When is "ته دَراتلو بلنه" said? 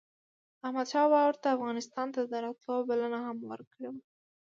2.15-3.19